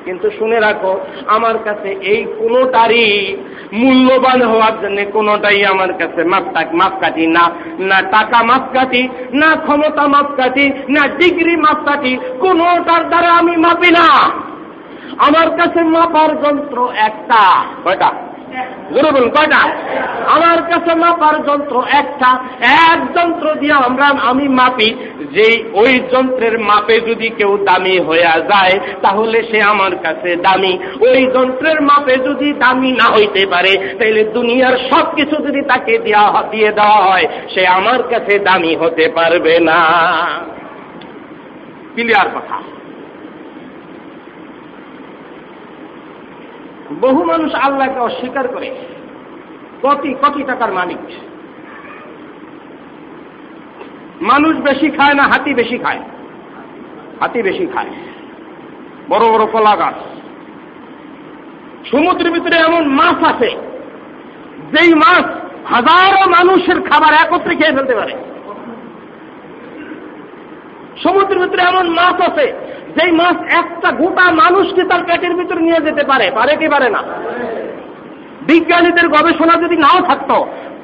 কিন্তু 0.05 0.31
শুনে 0.39 0.61
রাখো, 0.61 1.01
আমার 1.27 1.59
কাছে 1.59 1.89
এই 1.89 2.27
কোনোটারই 2.39 3.37
মূল্যবান 3.73 4.43
হওয়ার 4.43 4.81
জন্য 4.81 5.05
কোনোটাই 5.13 5.65
আমার 5.65 5.93
কাছে 5.93 6.25
মাপটাক 6.25 6.75
মাপকাঠি 6.75 7.27
না। 7.27 7.51
না 7.79 8.03
টাকা 8.03 8.43
মাপকাঠি, 8.43 9.09
না 9.33 9.57
ক্ষমতা 9.57 10.07
মাপকাঠি, 10.07 10.69
না 10.69 11.09
ডিগ্রি 11.09 11.57
মাপকাঠি, 11.57 12.19
কোনোটার 12.41 13.09
দ্বারা 13.09 13.29
আমি 13.29 13.57
মাপি 13.57 13.91
না। 13.91 14.31
আমার 15.19 15.51
কাছে 15.51 15.85
মাপার 15.85 16.43
যন্ত্র 16.43 16.93
একটা। 16.97 17.65
কয়টা? 17.85 18.24
জোরে 18.95 19.31
কয়টা? 19.31 19.59
আমার 20.27 20.63
কাছে 20.63 20.95
মাপার 20.95 21.45
যন্ত্র 21.45 21.83
একটা, 21.91 22.39
এক 22.61 23.19
যন্ত্র 23.19 23.55
দিয়ে 23.55 23.73
আমরা, 23.73 24.07
আমি 24.07 24.49
মাপি, 24.49 24.95
যে 25.33 25.65
ওই 25.73 26.01
যন্ত্রের 26.13 26.59
মাপে 26.59 27.01
যদি 27.01 27.29
কেউ 27.29 27.57
দামি 27.57 27.99
হয়ে 27.99 28.23
যায়, 28.23 28.81
তাহলে 29.03 29.43
সে 29.43 29.63
আমার 29.63 29.97
কাছে 29.97 30.37
দামি। 30.37 30.79
ওই 31.01 31.27
যন্ত্রের 31.27 31.81
মাপে 31.81 32.17
যদি 32.17 32.53
দামি 32.53 32.93
না 32.93 33.05
হইতে 33.05 33.47
পারে 33.47 33.97
তাহলে 33.99 34.25
দুনিয়ার 34.25 34.77
সব 34.91 35.15
কিছু 35.15 35.37
যদি 35.37 35.63
তাকে 35.63 35.99
দেওয়া 35.99 36.43
দিয়ে 36.51 36.73
দেওয়া 36.73 37.05
হয়, 37.05 37.27
সে 37.55 37.67
আমার 37.67 38.03
কাছে 38.03 38.39
দামি 38.39 38.77
হতে 38.77 39.09
পারবে 39.15 39.61
না। 39.61 39.85
ক্লিয়ার 41.95 42.29
কথা। 42.29 42.63
বহু 47.01 47.25
মানুষ 47.25 47.55
আল্লাহকে 47.55 48.01
অস্বীকার 48.01 48.49
করে। 48.49 48.75
কোটি 49.83 50.15
কোটি 50.15 50.43
টাকার 50.43 50.73
মালিক। 50.73 50.99
মানুষ 54.23 54.57
বেশি 54.57 54.91
খায় 54.91 55.15
না, 55.15 55.23
হাতি 55.23 55.55
বেশি 55.55 55.79
খায়। 55.79 56.01
হাতি 57.21 57.43
বেশি 57.43 57.67
খায়। 57.67 57.87
বড় 59.09 59.33
বড় 59.33 59.47
কলা 59.47 59.77
গাছ। 59.77 59.95
সমুদ্রের 61.89 62.33
ভিতরে 62.33 62.57
এমন 62.57 62.89
মাছ 62.89 63.35
আছে, 63.35 63.51
যেই 64.73 64.95
মাছ 64.95 65.25
হাজারো 65.67 66.31
মানুষের 66.31 66.81
খাবার 66.81 67.15
একত্রে 67.15 67.57
খেয়ে 67.57 67.77
ফেলতে 67.77 67.95
পারে। 67.95 68.34
সমুদ্রের 71.03 71.39
ভিতরে 71.43 71.63
এমন 71.63 71.87
মাছ 71.99 72.19
আছে, 72.29 72.47
যেই 72.97 73.13
মাছ 73.21 73.37
একটা 73.61 73.89
গোটা 74.01 74.25
মানুষকে 74.43 74.83
তার 74.91 75.03
পেটের 75.09 75.35
ভিতরে 75.35 75.61
নিয়ে 75.61 75.85
যেতে 75.87 76.03
পারে 76.11 76.27
পারে 76.31 76.53
কি 76.57 76.69
পারে 76.69 76.89
না? 76.91 77.01
বিজ্ঞানীদের 78.49 79.07
গবেষণা 79.09 79.55
যদি 79.65 79.77
নাও 79.77 80.01
থাকতো, 80.09 80.37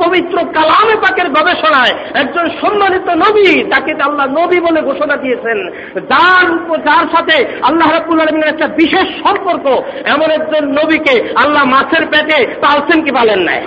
পবিত্র 0.02 0.36
কালামে 0.56 0.96
পাকের 0.96 1.28
গবেষণায় 1.28 1.94
একজন 2.14 2.46
সম্মানিত 2.60 3.08
নবী, 3.24 3.48
তাকে 3.72 3.92
আল্লাহ 4.02 4.26
নবী 4.40 4.58
বলে 4.60 4.80
ঘোষণা 4.80 5.16
দিয়েছেন। 5.16 5.58
যার 6.10 6.46
যার 6.86 7.06
সাথে 7.14 7.36
আল্লাহ 7.62 7.86
রাবুল 7.90 8.20
একটা 8.20 8.66
বিশেষ 8.80 9.06
সম্পর্ক, 9.24 9.66
এমন 10.04 10.28
একজন 10.30 10.62
নবীকে 10.78 11.14
আল্লাহ 11.44 11.64
মাছের 11.64 12.04
পেটে 12.12 12.38
পালছেন 12.62 12.98
কি 13.04 13.10
পালেন 13.10 13.40
নাই? 13.40 13.60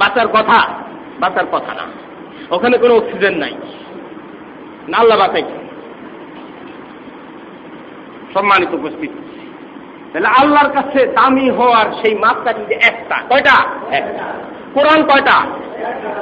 বাঁচার 0.00 0.28
কথা 0.28 0.58
বাঁচার 1.20 1.46
কথা 1.52 1.72
না। 1.74 1.86
ওখানে 2.50 2.76
কোনো 2.78 2.94
অক্সিজেন 2.96 3.34
নাই। 3.34 3.54
আল্লাহ 4.96 5.18
সম্মানিত 8.34 8.74
উপস্থিত। 8.74 9.10
তাহলে 10.12 10.28
আল্লাহর 10.28 10.68
কাছে 10.68 11.06
দামি 11.06 11.50
হওয়ার 11.50 11.86
সেই 12.02 12.14
মাপকাঠি 12.14 12.62
যে 12.68 12.74
একটা। 12.74 13.16
কয়টা? 13.28 13.64
কোরআন 14.74 15.02
কয়টা? 15.02 15.46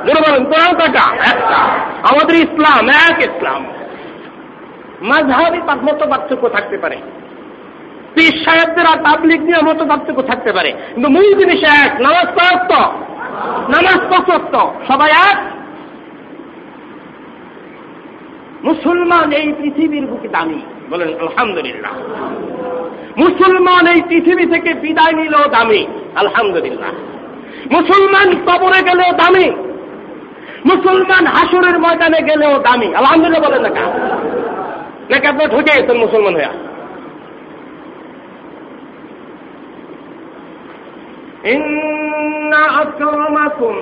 ধরে 0.06 0.30
বলেন, 0.30 0.44
কোরআন 0.44 0.78
কয়টা? 0.78 1.14
একটা। 1.14 1.56
আমাদের 2.08 2.36
ইসলাম 2.36 2.88
এক 2.88 3.18
ইসলাম। 3.18 3.66
মাঝহাবি 5.02 5.58
মতো 5.58 6.06
পার্থক্য 6.06 6.48
থাকতে 6.48 6.78
পারে। 6.78 6.96
সাহেবদের 8.44 8.86
আর 8.86 9.02
নিয়ে 9.26 9.62
মতো 9.62 9.86
পার্থক্য 9.86 10.22
থাকতে 10.22 10.52
পারে। 10.52 10.72
কিন্তু 10.72 11.10
মূল 11.10 11.34
জিনিস 11.34 11.84
এক, 11.84 12.00
নামাজ 12.00 12.26
কয়ত্ত 12.26 12.72
নামাজ 13.68 13.96
কত 13.96 14.56
সবাই 14.92 15.10
এক? 15.10 15.57
মুসলমান 18.67 19.27
এই 19.39 19.47
পৃথিবীর 19.59 20.05
বুকে 20.11 20.29
দামি 20.29 20.59
বলেন 20.89 21.09
আলহামদুলিল্লাহ 21.19 21.93
মুসলমান 23.17 23.85
এই 23.87 23.99
পৃথিবী 24.01 24.45
থেকে 24.53 24.71
বিদায় 24.83 25.13
নিলেও 25.13 25.45
দামি 25.49 25.81
আলহামদুলিল্লাহ 26.15 26.91
মুসলমান 27.71 28.27
কবরে 28.47 28.79
গেলেও 28.87 29.11
দামি 29.21 29.47
মুসলমান 30.65 31.23
হাসুরের 31.27 31.77
ময়দানে 31.79 32.19
গেলেও 32.29 32.53
দামি 32.59 32.89
আলহামদুলিল্লাহ 32.95 33.43
বলেন 33.47 33.61
না 33.67 33.85
নাকি 35.11 35.25
আপনার 35.27 35.47
ঢুকে 35.49 35.71
গেছেন 35.77 35.97
মুসলমান 36.05 36.35
হইয়া 36.35 36.53
إن 41.45 42.53
أكرمكم 42.75 43.75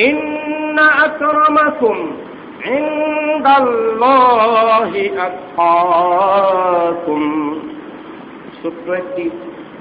إن 0.00 0.78
أكرمكم 0.98 1.96
عند 2.64 3.46
الله 3.60 4.92
أتقاكم 5.26 7.22
ছোট্ট 8.58 8.86
একটি 8.92 9.24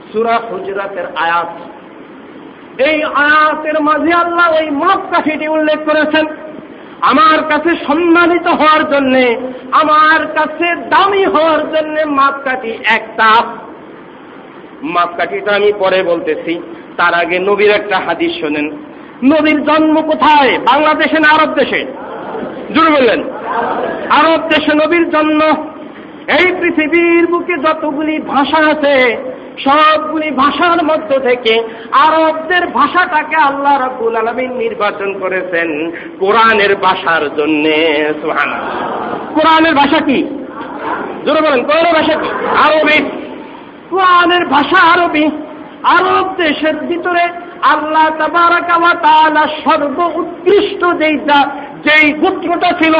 সুরা 0.09 0.35
হুজরাতের 0.47 1.07
আয়াত 1.17 1.51
এই 2.83 2.97
আয়াতের 3.21 3.77
মাঝে 3.79 4.11
আল্লাহ 4.15 4.47
ওই 4.53 4.67
মাপ 4.81 5.01
কাঠিটি 5.11 5.47
উল্লেখ 5.47 5.79
করেছেন 5.85 6.25
আমার 7.03 7.39
কাছে 7.51 7.71
সম্মানিত 7.87 8.47
হওয়ার 8.51 8.83
জন্য 8.89 9.13
আমার 9.73 10.21
কাছে 10.33 10.67
দামি 10.89 11.23
হওয়ার 11.25 11.61
জন্য 11.73 11.95
মাপকাঠি 12.19 12.71
একটা 12.97 13.29
মাপকাঠিটা 14.93 15.51
আমি 15.55 15.69
পরে 15.79 15.99
বলতেছি 16.03 16.53
তার 16.97 17.13
আগে 17.13 17.37
নবীর 17.39 17.71
একটা 17.71 17.97
হাদিস 18.05 18.31
শোনেন 18.41 18.67
নবীর 19.23 19.59
জন্ম 19.65 19.95
কোথায় 20.01 20.53
বাংলাদেশে 20.63 21.17
না 21.19 21.29
আরব 21.29 21.51
দেশে 21.55 21.81
জুড়ে 22.74 22.90
বললেন, 22.90 23.20
আরব 24.10 24.40
দেশে 24.48 24.74
নবীর 24.74 25.10
জন্ম, 25.10 25.40
এই 26.40 26.46
পৃথিবীর 26.60 27.26
বুকে 27.26 27.56
যতগুলি 27.58 28.18
ভাষা 28.18 28.70
আছে, 28.70 29.16
সবগুলি 29.64 30.30
ভাষার 30.30 30.84
মধ্য 30.84 31.18
থেকে 31.18 31.62
আরবদের 31.92 32.66
ভাষাটাকে 32.66 33.36
আল্লাহ 33.36 33.80
রাবুল 33.80 34.16
আলমিন 34.16 34.52
নির্বাচন 34.52 35.18
করেছেন 35.18 35.90
কোরআনের 36.18 36.76
ভাষার 36.76 37.24
জন্য। 37.36 37.64
কোরআনের 39.34 39.74
ভাষা 39.74 40.00
কি? 40.00 40.18
জোরে 41.24 41.40
বলেন, 41.40 41.64
কোরআনের 41.64 41.94
ভাষা 41.94 42.14
কি? 42.20 42.28
আরবি। 42.56 42.98
কোরআনের 43.90 44.46
ভাষা 44.46 44.80
আরবি। 44.92 45.30
আরব 45.82 46.34
দেশের 46.36 46.76
ভিতরে 46.76 47.24
আল্লাহ 47.62 48.06
তাবারাকা 48.18 48.76
ওয়া 48.76 48.94
তাআলা 48.94 49.46
সর্ব 49.64 49.98
উৎকৃষ্ট 50.14 50.80
যেই 50.98 51.18
যেই 51.84 52.12
পুত্রটা 52.12 52.72
ছিল, 52.82 52.94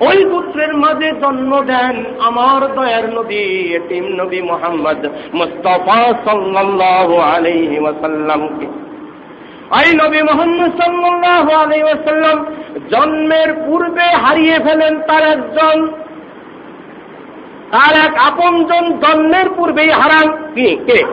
ওই 0.00 0.24
পুত্রের 0.30 0.74
মাঝে 0.74 1.12
জন্ম 1.12 1.62
দেন 1.62 2.04
আমার 2.18 2.74
দয়ার 2.74 3.12
নবী, 3.14 3.72
এতিম 3.74 4.04
নবী 4.04 4.42
মোহাম্মদ 4.42 5.06
মুস্তফা 5.34 6.12
সাল্লাল্লাহু 6.24 7.16
আলাইহি 7.16 7.78
ওয়াসাল্লামকে। 7.78 8.66
ওই 9.70 10.06
নবী 10.06 10.22
মোহাম্মদ 10.22 10.80
সাল্লাল্লাহু 10.80 11.52
আলাইহি 11.52 11.82
ওয়াসাল্লাম 11.82 12.44
জন্মের 12.90 13.54
পূর্বে 13.66 14.02
হারিয়ে 14.02 14.58
ফেলেন 14.58 15.00
তার 15.00 15.22
একজন। 15.22 15.86
তার 17.70 18.06
এক 18.06 18.14
আপনজন 18.18 18.98
জন্মের 18.98 19.50
পূর্বেই 19.56 19.90
হারান। 19.90 20.32
কে? 20.54 21.04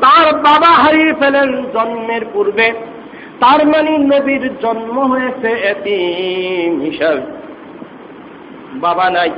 তার 0.00 0.32
বাবা 0.32 0.72
হারিয়ে 0.72 1.12
ফেলেন 1.12 1.62
জন্মের 1.62 2.20
পূর্বে। 2.32 2.72
তার 3.40 3.66
মানে 3.66 3.98
নবীর 3.98 4.58
জন্ম 4.62 4.98
হয়েছে 4.98 5.48
এতিম 5.48 6.80
হিসাবে। 6.80 7.20
বাবা 8.74 9.10
নাই। 9.10 9.30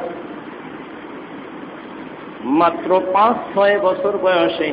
মাত্র 2.45 3.01
পাঁচ, 3.13 3.55
ছয় 3.55 3.79
বছর 3.79 4.19
বয়সে 4.23 4.73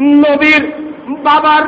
নবীর 0.00 0.72
বাবার 1.08 1.62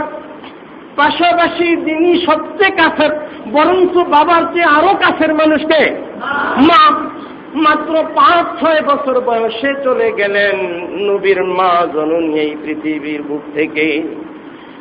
পাশাপাশি 0.96 1.76
যিনি 1.76 2.26
সবচেয়ে 2.26 2.70
কাছের, 2.70 3.10
বরঞ্চ 3.52 3.96
বাবার 3.96 4.42
চেয়ে 4.52 4.64
আরও 4.64 4.94
কাছের 4.94 5.34
মানুষকে 5.34 5.96
মা 6.56 6.90
মাত্র 7.54 8.04
পাঁচ, 8.14 8.60
ছয় 8.60 8.82
বছর 8.82 9.20
বয়সে 9.20 9.74
চলে 9.84 10.12
গেলেন 10.12 10.56
নবীর 11.10 11.44
মা 11.44 11.86
জননী 11.94 12.38
এই 12.40 12.56
পৃথিবীর 12.64 13.22
বুক 13.22 13.42
থেকে। 13.54 14.02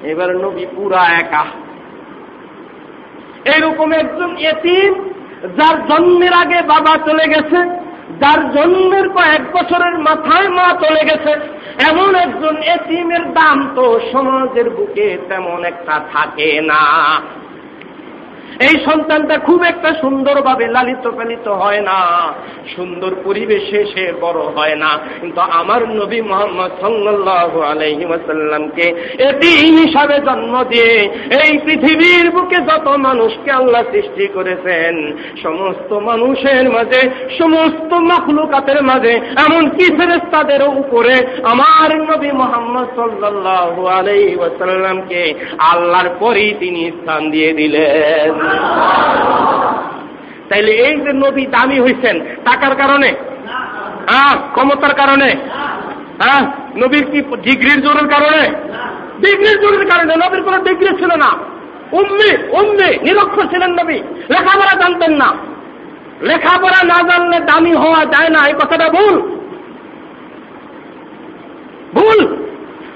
এবার 0.03 0.37
নবী 0.37 0.65
পুরা 0.75 1.03
একা। 1.19 1.45
এরকম 3.45 3.91
একজন 3.91 4.37
এতিম 4.37 4.91
যার 5.57 5.75
জন্মের 5.87 6.33
আগে 6.33 6.61
বাবা 6.61 6.93
চলে 7.07 7.25
গেছে, 7.27 7.59
যার 8.19 8.39
জন্মের 8.53 9.09
কয়েক 9.09 9.43
বছরের 9.53 9.97
মাথায় 9.97 10.49
মা 10.49 10.67
চলে 10.81 11.03
গেছে, 11.05 11.31
এমন 11.89 12.15
একজন 12.15 12.55
এতিমের 12.75 13.33
দাম 13.33 13.57
তো 13.75 13.99
সমাজের 14.11 14.69
বুকে 14.69 15.17
তেমন 15.29 15.65
একটা 15.65 16.01
থাকে 16.13 16.61
না। 16.61 16.83
এই 18.59 18.85
সন্তানটা 18.85 19.37
খুব 19.37 19.63
একটা 19.63 19.93
সুন্দরভাবে 20.01 20.67
লালিত 20.67 21.09
পালিত 21.09 21.47
হয় 21.47 21.81
না। 21.81 22.33
সুন্দর 22.75 23.15
পরিবেশে 23.23 23.85
সে 23.85 24.13
বড় 24.21 24.39
হয় 24.39 24.75
না। 24.75 24.99
কিন্তু 25.21 25.41
আমার 25.41 25.89
নবী 25.89 26.21
মোহাম্মদ 26.21 26.71
সাল্লাল্লাহু 26.81 27.61
আলাইহি 27.61 28.05
ওয়াসাল্লামকে 28.05 28.87
এটি 29.19 29.47
হিসাবে 29.47 30.19
জন্ম 30.19 30.63
দিয়ে 30.63 31.09
এই 31.45 31.57
পৃথিবীর 31.57 32.31
বুকে 32.31 32.55
যত 32.55 32.87
মানুষকে 32.87 33.51
আল্লাহ 33.51 33.83
সৃষ্টি 33.91 34.27
করেছেন, 34.27 35.17
সমস্ত 35.43 35.93
মানুষের 35.93 36.69
মাঝে, 36.69 37.09
সমস্ত 37.37 37.93
মাখলুকাতের 37.93 38.83
মাঝে, 38.83 39.11
এমনকি 39.13 39.85
ফেরেস্তাদের 39.85 40.63
উপরে 40.63 41.13
আমার 41.43 42.01
নবী 42.01 42.31
মোহাম্মদ 42.31 42.87
সাল্লাল্লাহু 42.95 43.87
আলাইহি 43.87 44.35
ওয়াসাল্লামকে 44.35 45.33
আল্লাহর 45.57 46.09
পরেই 46.19 46.53
তিনি 46.59 46.91
স্থান 46.91 47.31
দিয়ে 47.31 47.53
দিলেন। 47.53 48.42
তাইলে 50.49 50.71
এই 50.71 50.95
যে 50.95 51.13
নবী 51.13 51.45
দামি 51.45 51.79
হয়েছেন 51.79 52.19
টাকার 52.19 52.75
কারণে? 52.75 53.13
হ্যাঁ 54.09 54.37
ক্ষমতার 54.51 54.93
কারণে? 54.93 55.35
হ্যাঁ 56.23 56.41
নবীর 56.75 57.05
কি 57.11 57.21
ডিগ্রির 57.21 57.81
জোরের 57.81 58.07
কারণে? 58.07 58.47
ডিগ্রির 59.21 59.61
জোরের 59.61 59.89
কারণে, 59.89 60.15
নবীর 60.15 60.43
কোন 60.43 60.63
ডিগ্রি 60.63 60.97
ছিল 60.97 61.15
না। 61.15 61.35
উম্মি 61.91 62.37
উম্মি, 62.49 62.97
নিরক্ষর 62.97 63.45
ছিলেন 63.45 63.71
নবী। 63.71 63.93
লেখাপড়া 64.29 64.79
জানতেন 64.79 65.11
না। 65.11 65.33
লেখাপড়া 66.21 66.83
না 66.83 67.07
জানলে 67.09 67.39
দামি 67.39 67.73
হওয়া 67.73 68.05
যায় 68.05 68.29
না, 68.29 68.47
এই 68.47 68.53
কথাটা 68.53 68.89
ভুল। 68.89 69.21
ভুল। 71.93 72.37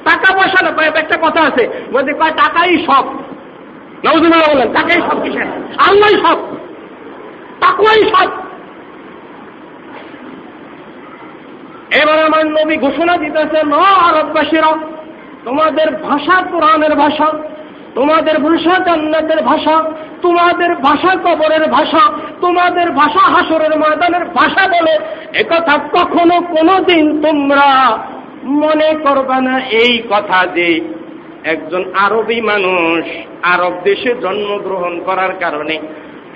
টাকা 0.06 0.34
পয়সা 0.38 0.70
না, 0.70 0.84
একটা 0.86 1.18
কথা 1.22 1.42
আছে 1.42 1.68
বলতে 1.92 2.14
কয়, 2.14 2.32
টাকাই 2.32 2.78
সব। 2.78 3.16
নজরুল্লাহ 4.06 4.56
বলেন, 4.56 4.74
তাকেই 4.74 5.02
সব 5.02 5.24
কিছু 5.24 5.40
আল্লাহ 5.78 6.10
সব। 6.10 6.38
তাকুয়াই 7.62 8.10
সব। 8.10 8.30
এবার 12.02 12.26
আমার 12.26 12.46
নবী 12.46 12.78
ঘোষণা 12.78 13.18
দিতেছে, 13.18 13.64
ন 13.64 13.74
আরববাসীরা 13.74 14.78
তোমাদের 15.46 15.92
ভাষা 15.96 16.42
কোরআনের 16.42 16.96
ভাষা, 16.96 17.26
তোমাদের 17.96 18.40
ভাষা 18.40 18.80
জান্নাতের 18.80 19.44
ভাষা, 19.44 19.84
তোমাদের 20.22 20.76
ভাষা 20.76 21.16
কবরের 21.16 21.68
ভাষা, 21.68 22.12
তোমাদের 22.42 22.92
ভাষা 22.92 23.32
হাসরের 23.32 23.80
ময়দানের 23.80 24.26
ভাষা 24.26 24.68
বলে 24.68 25.00
একথা 25.34 25.78
কখনো 25.78 26.42
কোনোদিন 26.42 27.22
তোমরা 27.22 27.98
মনে 28.44 28.94
করবে 28.94 29.42
না। 29.42 29.60
এই 29.60 30.04
কথা 30.10 30.46
যে 30.46 30.97
একজন 31.43 31.84
আরবি 31.95 32.39
মানুষ 32.41 33.04
আরব 33.43 33.73
দেশে 33.84 34.12
জন্মগ্রহণ 34.21 34.93
করার 35.00 35.34
কারণে 35.39 35.76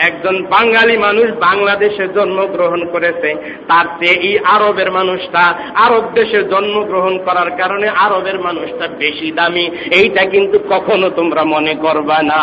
একজন 0.01 0.43
বাঙালি 0.49 0.97
মানুষ 0.97 1.27
বাংলাদেশে 1.39 2.07
জন্মগ্রহণ 2.07 2.85
করেছে, 2.85 3.57
তার 3.67 3.85
চেয়ে 3.99 4.17
এই 4.27 4.39
আরবের 4.39 4.91
মানুষটা 4.91 5.43
আরব 5.75 6.03
দেশে 6.13 6.43
জন্মগ্রহণ 6.43 7.17
করার 7.17 7.49
কারণে 7.57 7.89
আরবের 7.89 8.39
মানুষটা 8.39 8.87
বেশি 8.99 9.31
দামি। 9.31 9.65
এইটা 9.91 10.23
কিন্তু 10.25 10.59
কখনো 10.69 11.09
তোমরা 11.09 11.43
মনে 11.43 11.73
করবা 11.73 12.23
না। 12.23 12.41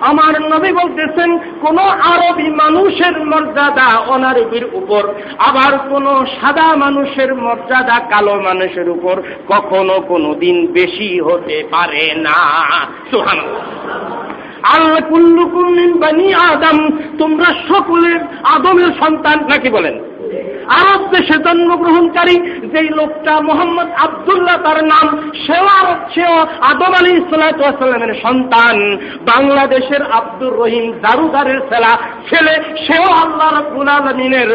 আমার 0.00 0.42
নবী 0.42 0.72
বলতেছেন, 0.72 1.38
কোন 1.60 1.78
আরবি 2.12 2.48
মানুষের 2.50 3.14
মর্যাদা 3.24 3.98
অনারবির 3.98 4.66
উপর, 4.72 5.02
আবার 5.38 5.78
কোন 5.78 6.24
সাদা 6.24 6.76
মানুষের 6.76 7.34
মর্যাদা 7.34 8.00
কালো 8.10 8.34
মানুষ 8.34 8.57
মানুষের 8.58 8.88
উপর 8.88 9.16
কখনো 9.52 9.96
কোনো 10.10 10.34
দিন 10.34 10.56
বেশি 10.66 11.20
হতে 11.20 11.56
পারে 11.70 12.14
না। 12.26 12.40
সোহান 13.10 13.40
আল্লাহ 14.74 15.00
কুল্লু 15.08 15.44
কুল্লিন 15.56 15.92
বানি 15.92 16.34
আদম, 16.34 16.78
তোমরা 17.18 17.48
সকলের 17.70 18.20
আদমের 18.56 18.90
সন্তান 19.02 19.38
নাকি 19.50 19.68
বলেন? 19.68 19.96
আরব 20.78 21.02
দেশে 21.14 21.36
জন্মগ্রহণকারী, 21.44 22.36
যেই 22.72 22.88
লোকটা 22.88 23.40
মোহাম্মদ 23.40 23.88
আবদুল্লাহ, 24.04 24.56
তার 24.64 24.78
নাম 24.84 25.06
সেও 25.46 25.66
আরব 25.80 26.00
সেও 26.14 26.34
আদম 26.70 26.92
আলী 26.98 27.10
ইসলাতামের 27.22 28.12
সন্তান। 28.24 28.76
বাংলাদেশের 29.30 30.02
আব্দুর 30.02 30.54
রহিম 30.62 30.86
দারুদারের 31.04 31.60
ছেলা, 31.70 31.92
ছেলে 32.28 32.54
সেও 32.86 33.06
আল্লাহ 33.22 33.48
রব্বুল 33.58 33.88
আলমিনের 33.88 34.50